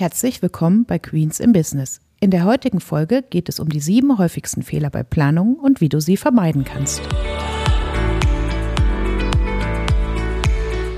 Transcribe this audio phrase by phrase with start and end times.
[0.00, 2.00] Herzlich willkommen bei Queens im Business.
[2.20, 5.90] In der heutigen Folge geht es um die sieben häufigsten Fehler bei Planungen und wie
[5.90, 7.02] du sie vermeiden kannst.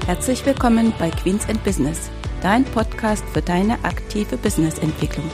[0.06, 2.12] Herzlich willkommen bei Queens and Business,
[2.42, 5.28] dein Podcast für deine aktive Businessentwicklung.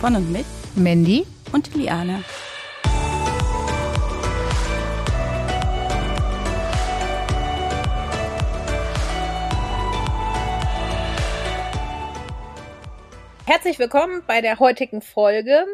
[0.00, 2.24] Von und mit Mandy und Liane.
[13.48, 15.66] Herzlich willkommen bei der heutigen Folge.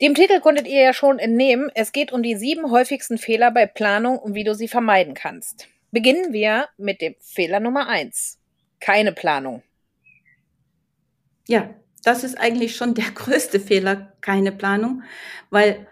[0.00, 1.72] Dem Titel konntet ihr ja schon entnehmen.
[1.74, 5.66] Es geht um die sieben häufigsten Fehler bei Planung und wie du sie vermeiden kannst.
[5.90, 8.38] Beginnen wir mit dem Fehler Nummer eins.
[8.78, 9.64] Keine Planung.
[11.48, 11.74] Ja,
[12.04, 15.02] das ist eigentlich schon der größte Fehler, keine Planung,
[15.50, 15.88] weil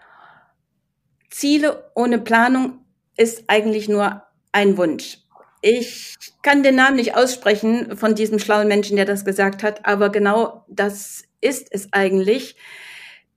[1.29, 2.85] Ziele ohne Planung
[3.17, 5.17] ist eigentlich nur ein Wunsch.
[5.61, 10.09] Ich kann den Namen nicht aussprechen von diesem schlauen Menschen, der das gesagt hat, aber
[10.09, 12.55] genau das ist es eigentlich,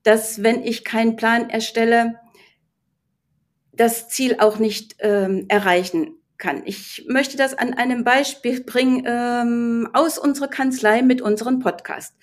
[0.03, 2.21] dass wenn ich keinen Plan erstelle,
[3.73, 6.63] das Ziel auch nicht ähm, erreichen kann.
[6.65, 12.15] Ich möchte das an einem Beispiel bringen ähm, aus unserer Kanzlei mit unserem Podcast.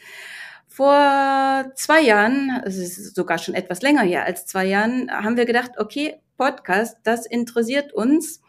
[0.68, 5.46] Vor zwei Jahren, es ist sogar schon etwas länger her als zwei Jahren, haben wir
[5.46, 8.42] gedacht, okay, Podcast, das interessiert uns.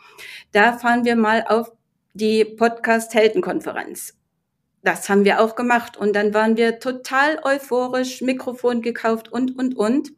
[0.50, 1.70] Da fahren wir mal auf
[2.14, 4.16] die Podcast-Heldenkonferenz.
[4.82, 5.98] Das haben wir auch gemacht.
[5.98, 10.12] Und dann waren wir total euphorisch, Mikrofon gekauft und, und, und.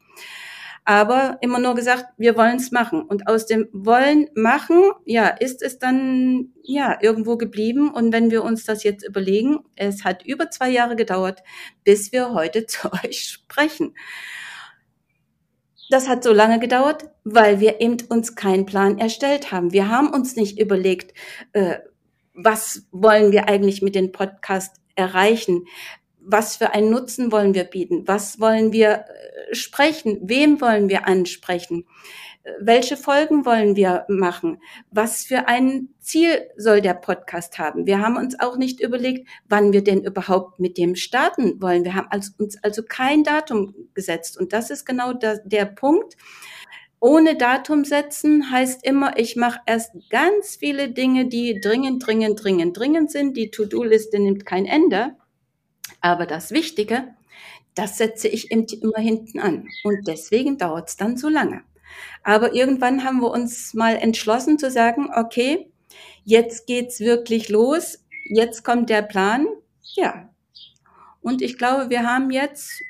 [0.84, 3.02] Aber immer nur gesagt, wir wollen es machen.
[3.02, 7.90] Und aus dem Wollen machen, ja, ist es dann, ja, irgendwo geblieben.
[7.90, 11.42] Und wenn wir uns das jetzt überlegen, es hat über zwei Jahre gedauert,
[11.82, 13.96] bis wir heute zu euch sprechen.
[15.94, 19.72] Das hat so lange gedauert, weil wir eben uns keinen Plan erstellt haben.
[19.72, 21.16] Wir haben uns nicht überlegt,
[21.52, 21.76] äh,
[22.34, 25.66] was wollen wir eigentlich mit dem Podcast erreichen?
[26.26, 28.06] Was für einen Nutzen wollen wir bieten?
[28.06, 29.04] Was wollen wir
[29.50, 30.18] äh, sprechen?
[30.22, 31.84] Wem wollen wir ansprechen?
[32.60, 34.60] welche Folgen wollen wir machen?
[34.90, 37.86] Was für ein Ziel soll der Podcast haben?
[37.86, 41.84] Wir haben uns auch nicht überlegt, wann wir denn überhaupt mit dem starten wollen.
[41.84, 44.38] Wir haben uns also kein Datum gesetzt.
[44.38, 46.16] Und das ist genau der, der Punkt.
[47.00, 52.78] Ohne Datum setzen heißt immer, ich mache erst ganz viele Dinge, die dringend, dringend, dringend,
[52.78, 53.36] dringend sind.
[53.36, 55.16] Die To-Do-Liste nimmt kein Ende.
[56.04, 57.14] Aber das Wichtige,
[57.74, 59.66] das setze ich immer hinten an.
[59.84, 61.62] Und deswegen dauert es dann so lange.
[62.22, 65.70] Aber irgendwann haben wir uns mal entschlossen zu sagen, okay,
[66.22, 68.04] jetzt geht's wirklich los.
[68.26, 69.46] Jetzt kommt der Plan.
[69.94, 70.28] Ja.
[71.22, 72.82] Und ich glaube, wir haben jetzt,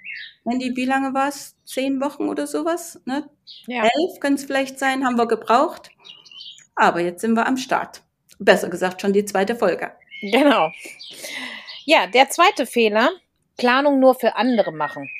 [0.42, 1.54] Mandy, wie lange war es?
[1.64, 3.00] Zehn Wochen oder sowas?
[3.04, 3.30] Ne?
[3.68, 3.84] Ja.
[3.84, 5.90] Elf können es vielleicht sein, haben wir gebraucht.
[6.74, 8.02] Aber jetzt sind wir am Start.
[8.40, 9.92] Besser gesagt, schon die zweite Folge.
[10.20, 10.72] Genau.
[11.86, 13.10] Ja, der zweite Fehler,
[13.58, 15.10] Planung nur für andere machen.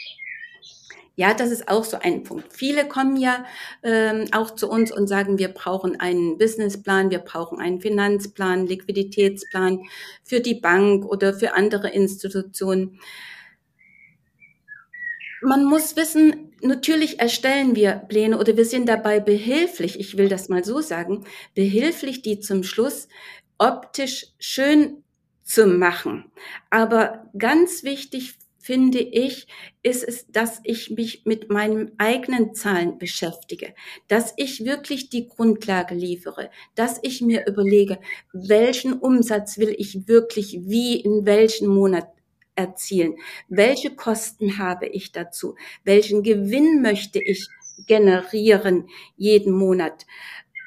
[1.17, 2.53] Ja, das ist auch so ein Punkt.
[2.53, 3.45] Viele kommen ja
[3.85, 9.83] ähm, auch zu uns und sagen, wir brauchen einen Businessplan, wir brauchen einen Finanzplan, Liquiditätsplan
[10.25, 12.99] für die Bank oder für andere Institutionen.
[15.41, 20.49] Man muss wissen, natürlich erstellen wir Pläne oder wir sind dabei behilflich, ich will das
[20.49, 23.09] mal so sagen, behilflich, die zum Schluss
[23.59, 25.04] optisch schön
[25.45, 26.25] zu machen.
[26.71, 29.47] Aber ganz wichtig finde ich,
[29.83, 33.75] ist es, dass ich mich mit meinen eigenen Zahlen beschäftige,
[34.09, 37.99] dass ich wirklich die Grundlage liefere, dass ich mir überlege,
[38.33, 42.09] welchen Umsatz will ich wirklich wie in welchem Monat
[42.55, 43.17] erzielen,
[43.49, 47.47] welche Kosten habe ich dazu, welchen Gewinn möchte ich
[47.87, 50.07] generieren jeden Monat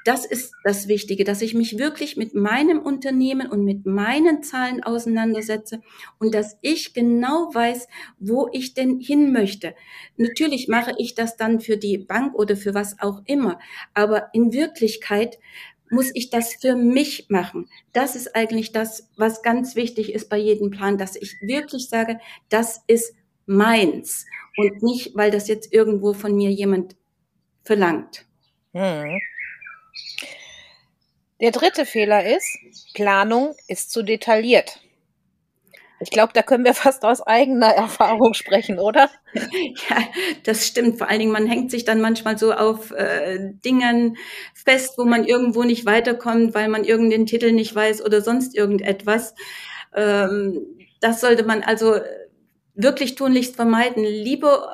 [0.07, 4.81] das ist das Wichtige, dass ich mich wirklich mit meinem Unternehmen und mit meinen Zahlen
[4.81, 5.81] auseinandersetze
[6.17, 9.75] und dass ich genau weiß, wo ich denn hin möchte.
[10.15, 13.59] Natürlich mache ich das dann für die Bank oder für was auch immer,
[13.93, 15.39] aber in Wirklichkeit
[15.89, 17.67] muss ich das für mich machen.
[17.91, 22.19] Das ist eigentlich das, was ganz wichtig ist bei jedem Plan, dass ich wirklich sage,
[22.47, 23.13] das ist
[23.45, 26.95] meins und nicht, weil das jetzt irgendwo von mir jemand
[27.63, 28.25] verlangt.
[28.73, 29.19] Hm.
[31.39, 32.57] Der dritte Fehler ist,
[32.93, 34.79] Planung ist zu detailliert.
[35.99, 39.09] Ich glaube, da können wir fast aus eigener Erfahrung sprechen, oder?
[39.33, 39.97] Ja,
[40.43, 40.97] das stimmt.
[40.97, 44.17] Vor allen Dingen, man hängt sich dann manchmal so auf äh, Dingen
[44.53, 49.35] fest, wo man irgendwo nicht weiterkommt, weil man irgendeinen Titel nicht weiß oder sonst irgendetwas.
[49.95, 50.65] Ähm,
[51.01, 51.99] das sollte man also
[52.77, 54.03] wirklich tunlichst vermeiden.
[54.03, 54.71] Lieber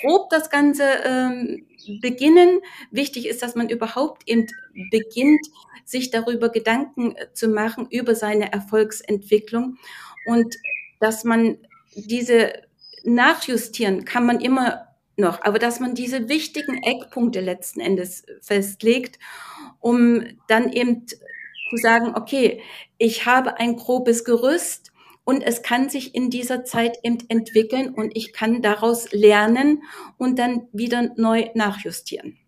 [0.00, 1.66] grob das Ganze ähm,
[2.00, 2.60] beginnen.
[2.90, 4.46] Wichtig ist, dass man überhaupt eben
[4.90, 5.44] beginnt,
[5.84, 9.76] sich darüber Gedanken äh, zu machen, über seine Erfolgsentwicklung.
[10.26, 10.54] Und
[11.00, 11.58] dass man
[11.94, 12.52] diese
[13.04, 14.86] nachjustieren kann man immer
[15.16, 19.18] noch, aber dass man diese wichtigen Eckpunkte letzten Endes festlegt,
[19.80, 22.62] um dann eben zu sagen, okay,
[22.98, 24.91] ich habe ein grobes Gerüst
[25.24, 29.82] und es kann sich in dieser Zeit eben entwickeln und ich kann daraus lernen
[30.18, 32.38] und dann wieder neu nachjustieren.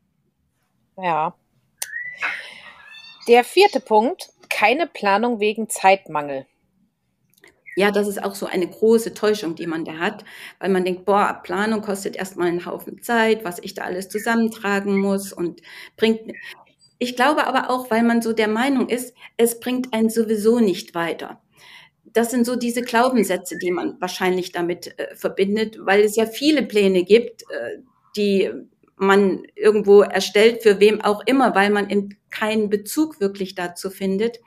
[0.96, 1.34] Ja.
[3.28, 6.46] Der vierte Punkt, keine Planung wegen Zeitmangel.
[7.76, 10.24] Ja, das ist auch so eine große Täuschung, die man da hat,
[10.60, 14.98] weil man denkt, boah, Planung kostet erstmal einen Haufen Zeit, was ich da alles zusammentragen
[14.98, 15.60] muss und
[15.96, 16.20] bringt.
[16.98, 20.94] Ich glaube aber auch, weil man so der Meinung ist, es bringt einen sowieso nicht
[20.94, 21.40] weiter.
[22.14, 26.62] Das sind so diese Glaubenssätze, die man wahrscheinlich damit äh, verbindet, weil es ja viele
[26.62, 27.78] Pläne gibt, äh,
[28.16, 28.50] die
[28.96, 34.40] man irgendwo erstellt, für wem auch immer, weil man in keinen Bezug wirklich dazu findet.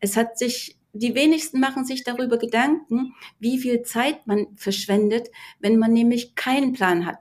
[0.00, 5.78] Es hat sich die wenigsten machen sich darüber Gedanken, wie viel Zeit man verschwendet, wenn
[5.78, 7.18] man nämlich keinen Plan hat.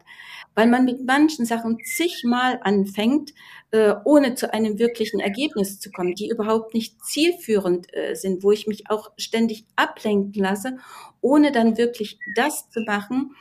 [0.54, 3.34] Weil man mit manchen Sachen zigmal anfängt,
[3.72, 8.52] äh, ohne zu einem wirklichen Ergebnis zu kommen, die überhaupt nicht zielführend äh, sind, wo
[8.52, 10.78] ich mich auch ständig ablenken lasse,
[11.22, 13.32] ohne dann wirklich das zu machen,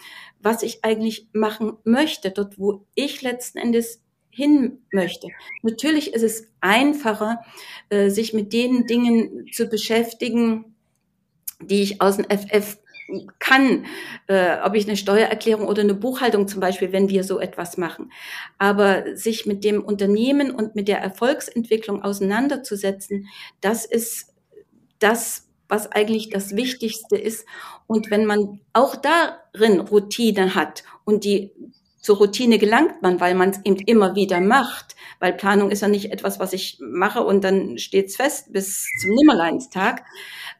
[0.41, 5.29] was ich eigentlich machen möchte, dort wo ich letzten Endes hin möchte.
[5.63, 7.45] Natürlich ist es einfacher,
[7.89, 10.77] äh, sich mit den Dingen zu beschäftigen,
[11.61, 12.79] die ich aus dem FF
[13.39, 13.87] kann,
[14.27, 18.13] äh, ob ich eine Steuererklärung oder eine Buchhaltung zum Beispiel, wenn wir so etwas machen.
[18.59, 23.29] Aber sich mit dem Unternehmen und mit der Erfolgsentwicklung auseinanderzusetzen,
[23.61, 24.35] das ist
[24.99, 27.47] das, was eigentlich das Wichtigste ist.
[27.87, 31.53] Und wenn man auch darin Routine hat und die
[32.01, 34.97] zur Routine gelangt man, weil man es eben immer wieder macht.
[35.19, 39.11] Weil Planung ist ja nicht etwas, was ich mache und dann steht's fest bis zum
[39.11, 40.03] Nimmerleinstag.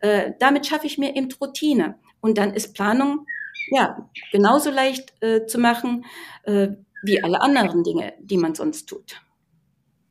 [0.01, 1.99] Äh, damit schaffe ich mir eben Routine.
[2.21, 3.27] Und dann ist Planung
[3.71, 6.05] ja genauso leicht äh, zu machen
[6.45, 6.69] äh,
[7.03, 9.21] wie alle anderen Dinge, die man sonst tut.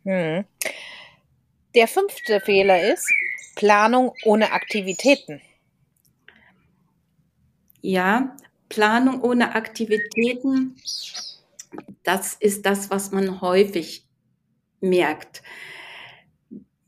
[0.03, 0.45] Hm.
[1.75, 3.07] Der fünfte Fehler ist
[3.55, 5.41] Planung ohne Aktivitäten.
[7.81, 8.35] Ja,
[8.69, 10.75] Planung ohne Aktivitäten,
[12.03, 14.05] das ist das, was man häufig
[14.81, 15.43] merkt,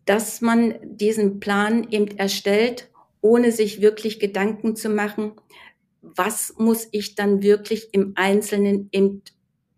[0.05, 2.90] dass man diesen Plan eben erstellt,
[3.21, 5.33] ohne sich wirklich Gedanken zu machen,
[6.01, 8.89] was muss ich dann wirklich im Einzelnen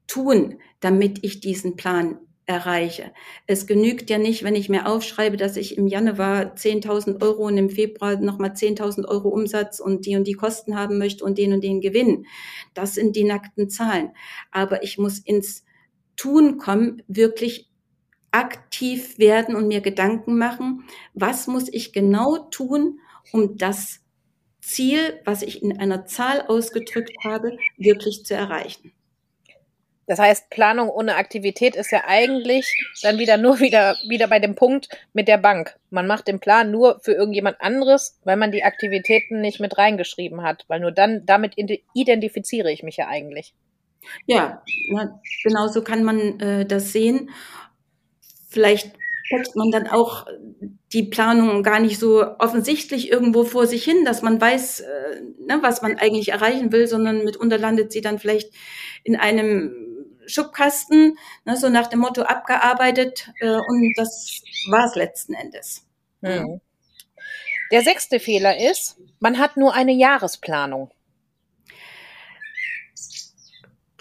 [0.07, 3.13] tun, damit ich diesen Plan erreiche.
[3.47, 7.57] Es genügt ja nicht, wenn ich mir aufschreibe, dass ich im Januar 10.000 Euro und
[7.57, 11.53] im Februar nochmal 10.000 Euro Umsatz und die und die Kosten haben möchte und den
[11.53, 12.25] und den Gewinn.
[12.73, 14.11] Das sind die nackten Zahlen.
[14.51, 15.63] Aber ich muss ins
[16.15, 17.69] Tun kommen, wirklich
[18.31, 22.99] aktiv werden und mir Gedanken machen, was muss ich genau tun,
[23.31, 23.99] um das
[24.61, 28.93] Ziel, was ich in einer Zahl ausgedrückt habe, wirklich zu erreichen.
[30.05, 32.67] Das heißt, Planung ohne Aktivität ist ja eigentlich
[33.01, 35.77] dann wieder nur wieder, wieder bei dem Punkt mit der Bank.
[35.91, 40.43] Man macht den Plan nur für irgendjemand anderes, weil man die Aktivitäten nicht mit reingeschrieben
[40.43, 41.53] hat, weil nur dann, damit
[41.93, 43.53] identifiziere ich mich ja eigentlich.
[44.25, 44.61] Ja,
[45.43, 47.29] genau so kann man äh, das sehen.
[48.49, 48.91] Vielleicht
[49.23, 50.27] steckt man dann auch
[50.91, 55.59] die Planung gar nicht so offensichtlich irgendwo vor sich hin, dass man weiß, äh, ne,
[55.61, 58.51] was man eigentlich erreichen will, sondern mitunter landet sie dann vielleicht
[59.03, 59.73] in einem
[60.27, 65.85] Schubkasten, ne, so nach dem Motto abgearbeitet äh, und das war es letzten Endes.
[66.21, 66.61] Hm.
[67.71, 70.91] Der sechste Fehler ist, man hat nur eine Jahresplanung.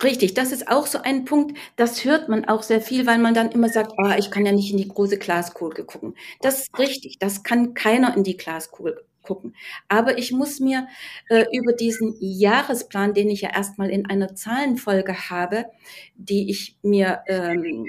[0.02, 3.34] Richtig, das ist auch so ein Punkt, das hört man auch sehr viel, weil man
[3.34, 6.14] dann immer sagt, oh, ich kann ja nicht in die große Glaskugel gucken.
[6.40, 9.54] Das ist richtig, das kann keiner in die Glaskugel gucken.
[9.88, 10.88] Aber ich muss mir
[11.28, 15.66] äh, über diesen Jahresplan, den ich ja erstmal in einer Zahlenfolge habe,
[16.16, 17.86] die ich mir ähm,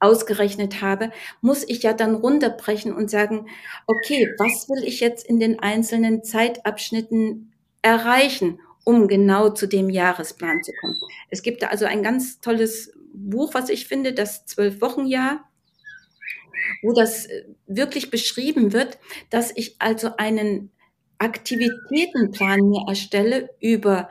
[0.00, 1.10] ausgerechnet habe,
[1.40, 3.46] muss ich ja dann runterbrechen und sagen,
[3.86, 10.62] okay, was will ich jetzt in den einzelnen Zeitabschnitten erreichen, um genau zu dem Jahresplan
[10.62, 10.96] zu kommen.
[11.28, 15.44] Es gibt da also ein ganz tolles Buch, was ich finde, das Zwölf-Wochen-Jahr
[16.82, 18.98] wo das äh, wirklich beschrieben wird,
[19.30, 20.70] dass ich also einen
[21.18, 24.08] Aktivitätenplan mir erstelle über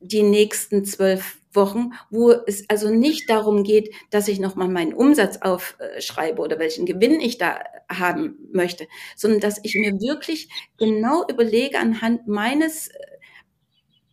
[0.00, 5.38] die nächsten zwölf Wochen, wo es also nicht darum geht, dass ich nochmal meinen Umsatz
[5.42, 11.78] aufschreibe oder welchen Gewinn ich da haben möchte, sondern dass ich mir wirklich genau überlege
[11.78, 12.98] anhand meines äh,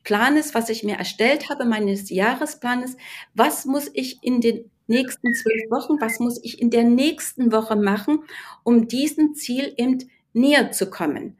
[0.10, 2.98] Planes, was ich mir erstellt habe, meines Jahresplanes,
[3.36, 7.76] was muss ich in den nächsten zwölf Wochen, was muss ich in der nächsten Woche
[7.76, 8.24] machen,
[8.64, 11.38] um diesem Ziel eben näher zu kommen.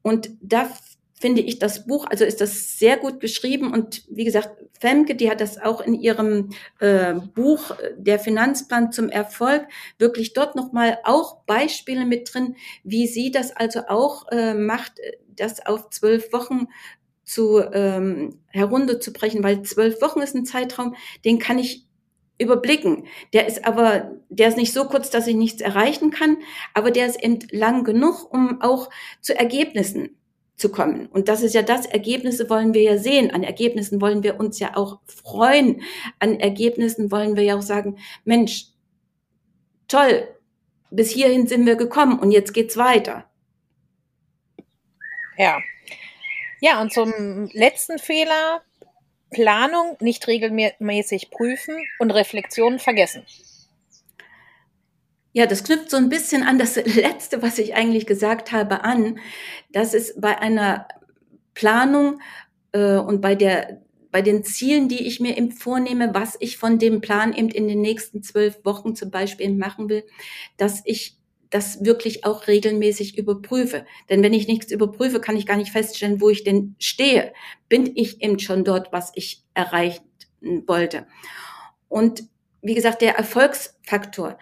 [0.00, 0.70] Und da
[1.12, 5.30] finde ich das Buch, also ist das sehr gut geschrieben und wie gesagt, Femke, die
[5.30, 9.66] hat das auch in ihrem äh, Buch äh, Der Finanzplan zum Erfolg
[9.98, 14.94] wirklich dort nochmal auch Beispiele mit drin, wie sie das also auch äh, macht,
[15.36, 16.68] das auf zwölf Wochen
[17.30, 21.86] zu ähm, herunterzubrechen, weil zwölf Wochen ist ein Zeitraum, den kann ich
[22.38, 23.06] überblicken.
[23.32, 26.38] Der ist aber, der ist nicht so kurz, dass ich nichts erreichen kann,
[26.74, 30.16] aber der ist eben lang genug, um auch zu Ergebnissen
[30.56, 31.06] zu kommen.
[31.06, 33.30] Und das ist ja das, Ergebnisse wollen wir ja sehen.
[33.30, 35.82] An Ergebnissen wollen wir uns ja auch freuen.
[36.18, 38.66] An Ergebnissen wollen wir ja auch sagen, Mensch,
[39.86, 40.26] toll,
[40.90, 43.30] bis hierhin sind wir gekommen und jetzt geht's weiter.
[45.38, 45.60] Ja.
[46.60, 48.62] Ja, und zum letzten Fehler,
[49.30, 53.24] Planung nicht regelmäßig prüfen und Reflexion vergessen.
[55.32, 59.20] Ja, das knüpft so ein bisschen an das Letzte, was ich eigentlich gesagt habe, an,
[59.70, 60.88] dass es bei einer
[61.54, 62.20] Planung
[62.72, 63.80] äh, und bei der
[64.12, 67.68] bei den Zielen, die ich mir eben vornehme, was ich von dem Plan eben in
[67.68, 70.04] den nächsten zwölf Wochen zum Beispiel machen will,
[70.56, 71.19] dass ich
[71.50, 73.84] das wirklich auch regelmäßig überprüfe.
[74.08, 77.32] Denn wenn ich nichts überprüfe, kann ich gar nicht feststellen, wo ich denn stehe.
[77.68, 80.04] Bin ich eben schon dort, was ich erreichen
[80.66, 81.06] wollte?
[81.88, 82.24] Und
[82.62, 84.38] wie gesagt, der Erfolgsfaktor,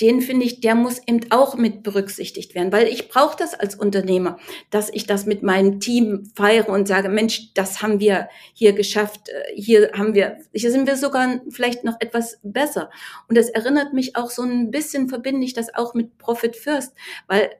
[0.00, 3.74] den finde ich, der muss eben auch mit berücksichtigt werden, weil ich brauche das als
[3.74, 4.38] Unternehmer,
[4.70, 9.28] dass ich das mit meinem Team feiere und sage, Mensch, das haben wir hier geschafft,
[9.28, 12.90] äh, hier haben wir, hier sind wir sogar vielleicht noch etwas besser.
[13.28, 16.94] Und das erinnert mich auch so ein bisschen, verbinde ich das auch mit Profit First,
[17.26, 17.50] weil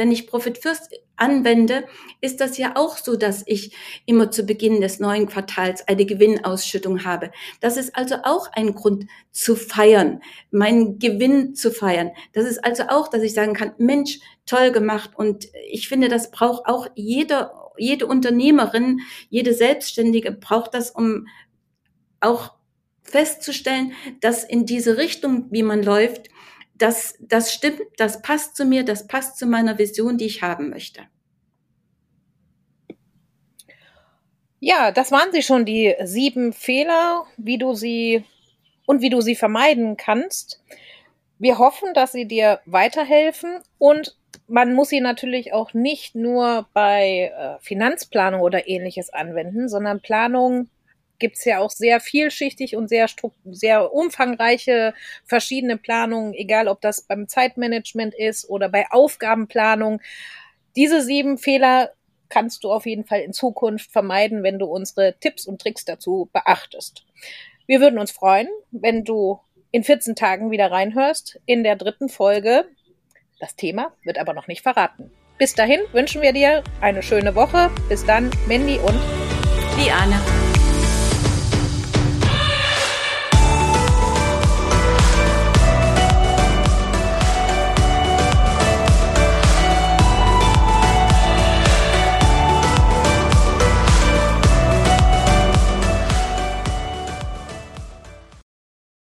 [0.00, 1.84] wenn ich Profit First anwende,
[2.22, 3.76] ist das ja auch so, dass ich
[4.06, 7.30] immer zu Beginn des neuen Quartals eine Gewinnausschüttung habe.
[7.60, 12.12] Das ist also auch ein Grund zu feiern, meinen Gewinn zu feiern.
[12.32, 15.10] Das ist also auch, dass ich sagen kann, Mensch, toll gemacht.
[15.14, 21.28] Und ich finde, das braucht auch jeder, jede Unternehmerin, jede Selbstständige braucht das, um
[22.20, 22.54] auch
[23.02, 23.92] festzustellen,
[24.22, 26.30] dass in diese Richtung, wie man läuft,
[26.80, 30.70] das, das stimmt, das passt zu mir, das passt zu meiner Vision, die ich haben
[30.70, 31.02] möchte.
[34.58, 38.24] Ja, das waren sie schon, die sieben Fehler, wie du sie
[38.86, 40.62] und wie du sie vermeiden kannst.
[41.38, 47.32] Wir hoffen, dass sie dir weiterhelfen und man muss sie natürlich auch nicht nur bei
[47.34, 50.68] äh, Finanzplanung oder ähnliches anwenden, sondern Planung
[51.20, 53.06] gibt es ja auch sehr vielschichtig und sehr,
[53.44, 60.00] sehr umfangreiche verschiedene Planungen, egal ob das beim Zeitmanagement ist oder bei Aufgabenplanung.
[60.74, 61.90] Diese sieben Fehler
[62.28, 66.28] kannst du auf jeden Fall in Zukunft vermeiden, wenn du unsere Tipps und Tricks dazu
[66.32, 67.04] beachtest.
[67.66, 69.38] Wir würden uns freuen, wenn du
[69.70, 72.64] in 14 Tagen wieder reinhörst in der dritten Folge.
[73.38, 75.12] Das Thema wird aber noch nicht verraten.
[75.38, 77.70] Bis dahin wünschen wir dir eine schöne Woche.
[77.88, 78.98] Bis dann, Mandy und
[79.78, 80.20] Liane.